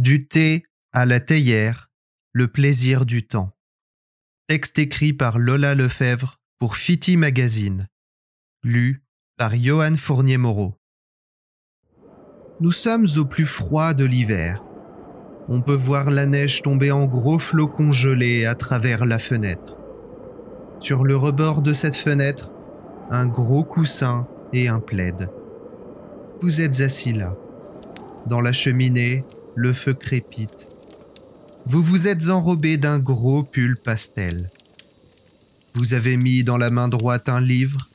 [0.00, 1.90] Du thé à la théière,
[2.32, 3.50] le plaisir du temps.
[4.46, 7.86] Texte écrit par Lola Lefebvre pour Fiti Magazine.
[8.62, 9.04] Lu
[9.36, 10.74] par Johan Fournier-Moreau.
[12.60, 14.64] Nous sommes au plus froid de l'hiver.
[15.48, 19.76] On peut voir la neige tomber en gros flocons gelés à travers la fenêtre.
[20.78, 22.54] Sur le rebord de cette fenêtre,
[23.10, 25.28] un gros coussin et un plaid.
[26.40, 27.36] Vous êtes assis là.
[28.24, 30.68] Dans la cheminée, le feu crépite.
[31.66, 34.50] Vous vous êtes enrobé d'un gros pull pastel.
[35.74, 37.88] Vous avez mis dans la main droite un livre,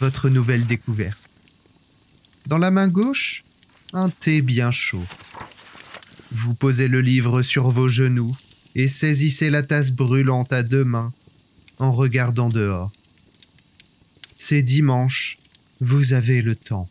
[0.00, 1.18] votre nouvelle découverte.
[2.46, 3.44] Dans la main gauche,
[3.92, 5.04] un thé bien chaud.
[6.32, 8.36] Vous posez le livre sur vos genoux
[8.74, 11.12] et saisissez la tasse brûlante à deux mains
[11.78, 12.92] en regardant dehors.
[14.36, 15.38] C'est dimanche,
[15.80, 16.88] vous avez le temps.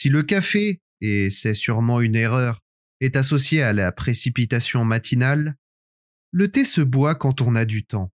[0.00, 2.60] Si le café, et c'est sûrement une erreur,
[3.00, 5.56] est associé à la précipitation matinale,
[6.30, 8.10] le thé se boit quand on a du temps,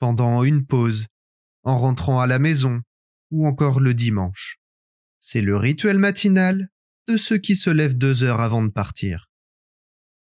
[0.00, 1.06] pendant une pause,
[1.62, 2.82] en rentrant à la maison,
[3.30, 4.58] ou encore le dimanche.
[5.20, 6.70] C'est le rituel matinal
[7.06, 9.30] de ceux qui se lèvent deux heures avant de partir.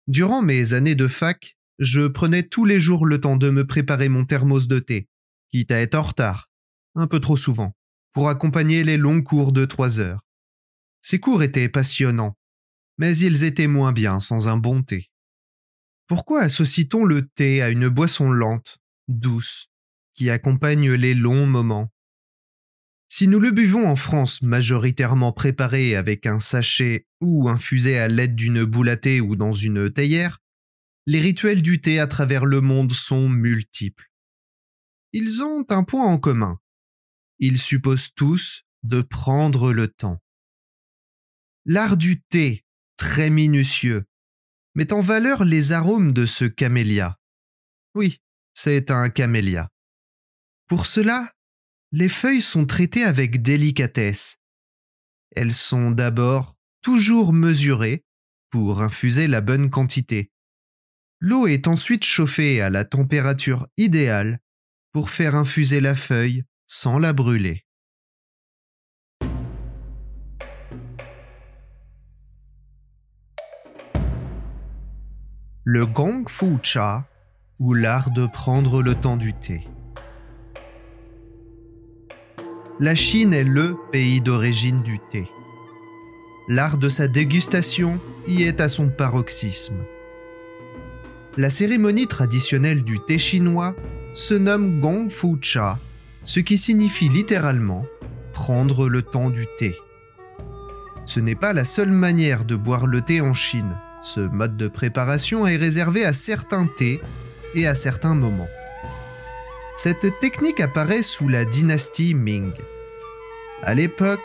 [0.07, 4.09] Durant mes années de fac, je prenais tous les jours le temps de me préparer
[4.09, 5.07] mon thermos de thé,
[5.49, 6.49] quitte à être en retard,
[6.95, 7.73] un peu trop souvent,
[8.11, 10.19] pour accompagner les longs cours de trois heures.
[11.03, 12.37] Ces cours étaient passionnants,
[12.97, 15.11] mais ils étaient moins bien sans un bon thé.
[16.07, 19.67] Pourquoi associe-t-on le thé à une boisson lente, douce,
[20.15, 21.91] qui accompagne les longs moments?
[23.09, 28.35] Si nous le buvons en France majoritairement préparé avec un sachet ou infusé à l'aide
[28.35, 30.39] d'une boule à thé ou dans une théière,
[31.05, 34.09] les rituels du thé à travers le monde sont multiples.
[35.11, 36.59] Ils ont un point en commun.
[37.39, 40.22] Ils supposent tous de prendre le temps.
[41.65, 42.65] L'art du thé,
[42.97, 44.03] très minutieux,
[44.75, 47.17] met en valeur les arômes de ce camélia.
[47.95, 48.19] Oui,
[48.53, 49.69] c'est un camélia.
[50.67, 51.33] Pour cela,
[51.91, 54.37] les feuilles sont traitées avec délicatesse.
[55.35, 58.03] Elles sont d'abord toujours mesurées
[58.49, 60.31] pour infuser la bonne quantité.
[61.19, 64.41] L'eau est ensuite chauffée à la température idéale
[64.91, 67.65] pour faire infuser la feuille sans la brûler.
[75.65, 77.07] Le Gong Fu Cha,
[77.57, 79.65] ou l'art de prendre le temps du thé.
[82.81, 85.25] La Chine est le pays d'origine du thé.
[86.49, 89.77] L'art de sa dégustation y est à son paroxysme.
[91.37, 93.73] La cérémonie traditionnelle du thé chinois
[94.13, 95.79] se nomme Gong Fu Cha,
[96.23, 97.85] ce qui signifie littéralement
[98.33, 99.77] prendre le temps du thé.
[101.05, 103.77] Ce n'est pas la seule manière de boire le thé en Chine.
[104.03, 106.99] Ce mode de préparation est réservé à certains thés
[107.55, 108.49] et à certains moments.
[109.77, 112.51] Cette technique apparaît sous la dynastie Ming.
[113.61, 114.19] À l'époque,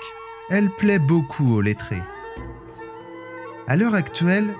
[0.50, 2.02] elle plaît beaucoup aux lettrés.
[3.68, 4.52] À l'heure actuelle,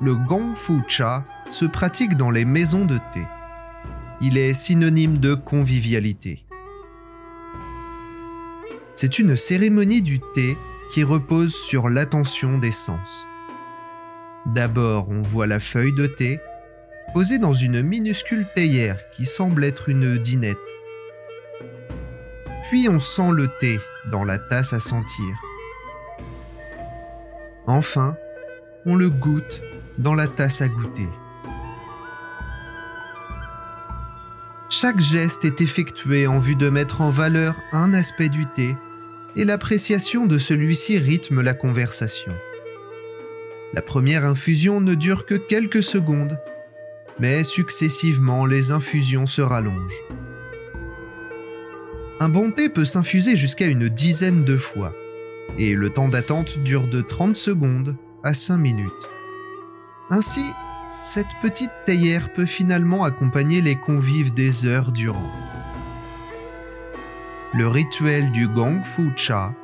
[0.00, 3.22] le Gong Fu Cha se pratique dans les maisons de thé.
[4.22, 6.46] Il est synonyme de convivialité.
[8.94, 10.56] C'est une cérémonie du thé
[10.90, 13.26] qui repose sur l'attention des sens.
[14.46, 16.40] D'abord, on voit la feuille de thé
[17.14, 20.56] posée dans une minuscule théière qui semble être une dinette.
[22.68, 23.78] Puis on sent le thé
[24.10, 25.36] dans la tasse à sentir.
[27.66, 28.16] Enfin,
[28.86, 29.62] on le goûte
[29.98, 31.08] dans la tasse à goûter.
[34.70, 38.74] Chaque geste est effectué en vue de mettre en valeur un aspect du thé
[39.36, 42.32] et l'appréciation de celui-ci rythme la conversation.
[43.74, 46.38] La première infusion ne dure que quelques secondes,
[47.18, 50.02] mais successivement les infusions se rallongent.
[52.20, 54.92] Un bon thé peut s'infuser jusqu'à une dizaine de fois,
[55.58, 58.92] et le temps d'attente dure de 30 secondes à 5 minutes.
[60.10, 60.44] Ainsi,
[61.00, 65.32] cette petite théière peut finalement accompagner les convives des heures durant.
[67.54, 69.54] Le rituel du Gong Fu Cha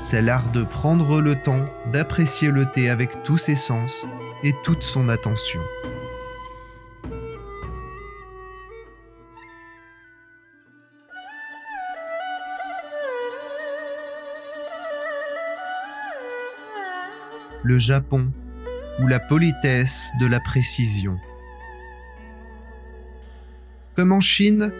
[0.00, 4.04] c'est l'art de prendre le temps d'apprécier le thé avec tous ses sens
[4.42, 5.60] et toute son attention.
[17.62, 18.30] Le Japon
[19.00, 21.18] ou la politesse de la précision.
[23.94, 24.72] Comme en Chine,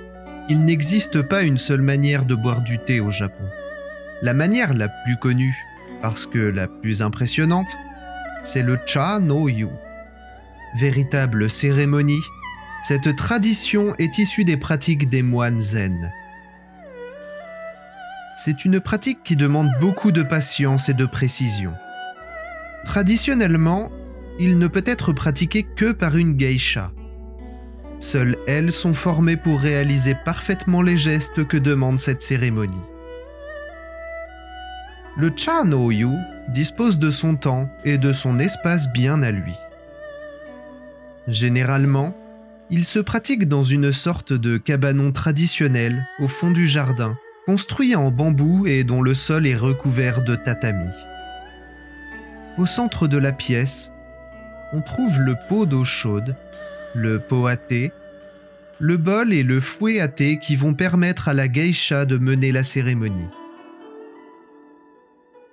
[0.48, 3.44] il n'existe pas une seule manière de boire du thé au Japon.
[4.20, 5.56] La manière la plus connue
[6.02, 7.76] parce que la plus impressionnante,
[8.42, 9.68] c'est le Cha no Yu.
[10.78, 12.22] Véritable cérémonie,
[12.82, 16.12] cette tradition est issue des pratiques des moines zen.
[18.36, 21.72] C'est une pratique qui demande beaucoup de patience et de précision.
[22.84, 23.90] Traditionnellement,
[24.40, 26.92] il ne peut être pratiqué que par une geisha.
[28.00, 32.80] Seules elles sont formées pour réaliser parfaitement les gestes que demande cette cérémonie.
[35.20, 36.16] Le Cha no Yu
[36.46, 39.56] dispose de son temps et de son espace bien à lui.
[41.26, 42.16] Généralement,
[42.70, 48.12] il se pratique dans une sorte de cabanon traditionnel au fond du jardin, construit en
[48.12, 50.92] bambou et dont le sol est recouvert de tatami.
[52.56, 53.92] Au centre de la pièce,
[54.72, 56.36] on trouve le pot d'eau chaude,
[56.94, 57.90] le pot à thé,
[58.78, 62.52] le bol et le fouet à thé qui vont permettre à la geisha de mener
[62.52, 63.26] la cérémonie.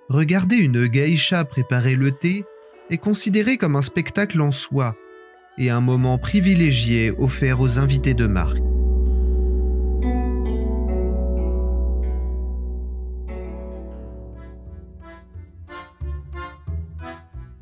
[0.08, 2.44] Regarder une geisha préparer le thé
[2.90, 4.94] est considéré comme un spectacle en soi
[5.58, 8.62] et un moment privilégié offert aux invités de marque.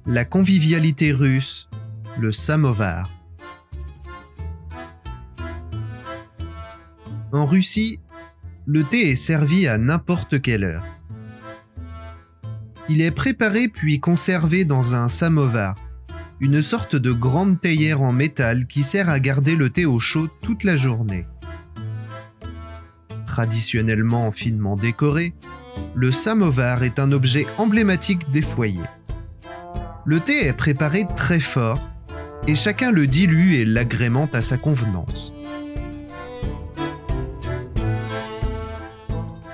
[0.05, 1.71] La convivialité russe,
[2.21, 3.11] le samovar.
[7.33, 8.01] En Russie,
[8.67, 10.94] le thé est servi à n'importe quelle heure.
[12.89, 15.75] Il est préparé puis conservé dans un samovar,
[16.41, 20.29] une sorte de grande théière en métal qui sert à garder le thé au chaud
[20.43, 21.27] toute la journée.
[23.27, 25.33] Traditionnellement finement décoré,
[25.95, 28.81] le samovar est un objet emblématique des foyers.
[30.05, 31.81] Le thé est préparé très fort
[32.47, 35.34] et chacun le dilue et l'agrémente à sa convenance.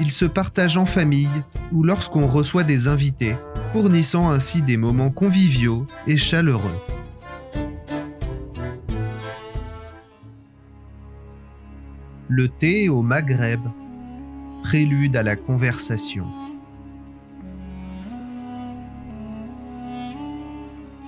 [0.00, 1.29] Il se partage en famille
[1.73, 3.37] ou lorsqu'on reçoit des invités,
[3.73, 6.81] fournissant ainsi des moments conviviaux et chaleureux.
[12.29, 13.61] Le thé au Maghreb,
[14.62, 16.25] prélude à la conversation.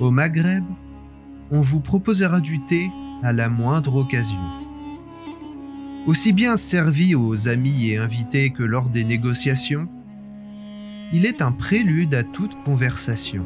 [0.01, 0.65] Au Maghreb,
[1.51, 2.91] on vous proposera du thé
[3.23, 4.62] à la moindre occasion.
[6.05, 9.89] Aussi bien servi aux amis et invités que lors des négociations,
[11.13, 13.45] il est un prélude à toute conversation.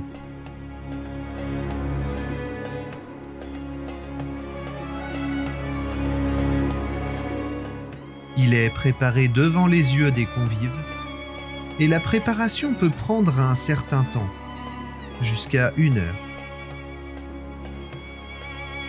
[8.38, 10.70] Il est préparé devant les yeux des convives
[11.79, 14.31] et la préparation peut prendre un certain temps,
[15.20, 16.17] jusqu'à une heure.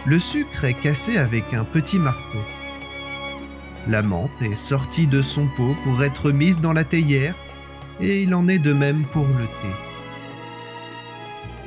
[0.06, 2.40] Le sucre est cassé avec un petit marteau.
[3.88, 7.36] La menthe est sortie de son pot pour être mise dans la théière
[8.02, 9.74] et il en est de même pour le thé.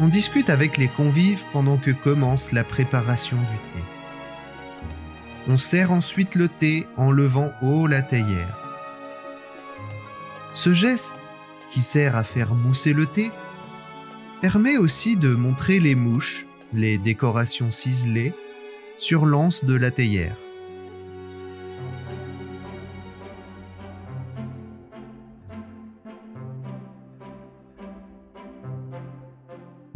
[0.00, 3.84] On discute avec les convives pendant que commence la préparation du thé.
[5.48, 8.58] On sert ensuite le thé en levant haut la théière.
[10.52, 11.16] Ce geste,
[11.70, 13.30] qui sert à faire mousser le thé,
[14.42, 18.34] permet aussi de montrer les mouches, les décorations ciselées,
[18.98, 20.36] sur l'anse de la théière.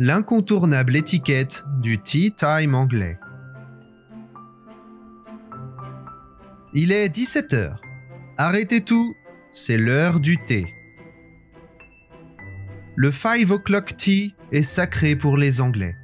[0.07, 3.19] L'incontournable étiquette du tea time anglais.
[6.75, 7.77] Il est 17h.
[8.37, 9.15] Arrêtez tout,
[9.51, 10.67] c'est l'heure du thé.
[12.97, 15.97] Le 5 o'clock tea est sacré pour les Anglais.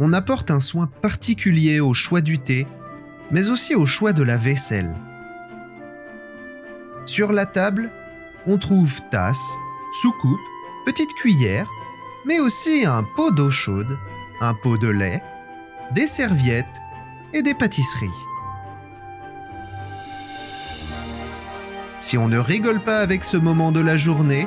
[0.00, 2.66] On apporte un soin particulier au choix du thé,
[3.30, 4.92] mais aussi au choix de la vaisselle.
[7.04, 7.92] Sur la table,
[8.48, 9.54] on trouve tasse,
[10.02, 10.40] soucoupe,
[10.84, 11.70] petite cuillère,
[12.24, 13.98] mais aussi un pot d'eau chaude,
[14.40, 15.22] un pot de lait,
[15.92, 16.80] des serviettes
[17.32, 18.08] et des pâtisseries.
[21.98, 24.46] Si on ne rigole pas avec ce moment de la journée,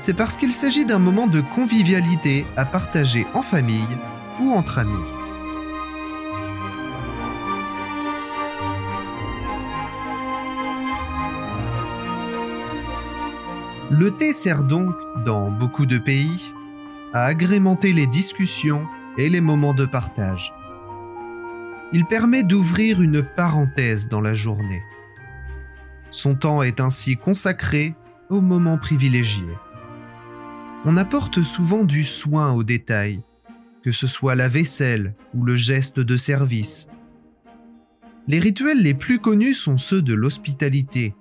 [0.00, 3.96] c'est parce qu'il s'agit d'un moment de convivialité à partager en famille
[4.40, 4.92] ou entre amis.
[13.90, 14.94] Le thé sert donc,
[15.24, 16.52] dans beaucoup de pays,
[17.16, 20.52] à agrémenter les discussions et les moments de partage.
[21.94, 24.82] Il permet d'ouvrir une parenthèse dans la journée.
[26.10, 27.94] Son temps est ainsi consacré
[28.28, 29.56] aux moments privilégiés.
[30.84, 33.22] On apporte souvent du soin aux détails,
[33.82, 36.86] que ce soit la vaisselle ou le geste de service.
[38.28, 41.14] Les rituels les plus connus sont ceux de l'hospitalité,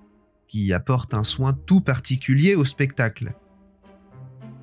[0.49, 3.33] qui apportent un soin tout particulier au spectacle.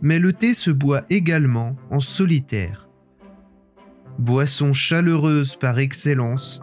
[0.02, 2.88] Mais le thé se boit également en solitaire.
[4.18, 6.60] Boisson chaleureuse par excellence,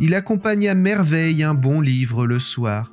[0.00, 2.92] il accompagne à merveille un bon livre le soir,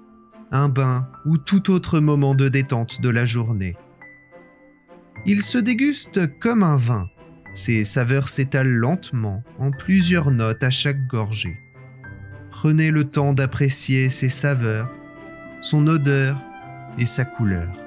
[0.52, 3.76] un bain ou tout autre moment de détente de la journée.
[5.26, 7.08] Il se déguste comme un vin,
[7.54, 11.58] ses saveurs s'étalent lentement en plusieurs notes à chaque gorgée.
[12.50, 14.92] Prenez le temps d'apprécier ses saveurs,
[15.62, 16.38] son odeur
[16.98, 17.81] et sa couleur.